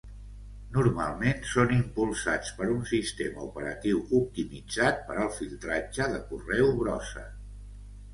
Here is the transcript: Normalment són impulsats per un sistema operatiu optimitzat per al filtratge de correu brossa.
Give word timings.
Normalment 0.75 1.41
són 1.49 1.73
impulsats 1.73 2.53
per 2.61 2.69
un 2.75 2.79
sistema 2.91 3.43
operatiu 3.49 4.01
optimitzat 4.21 5.05
per 5.11 5.19
al 5.25 5.29
filtratge 5.37 6.09
de 6.15 6.23
correu 6.33 6.73
brossa. 6.81 7.27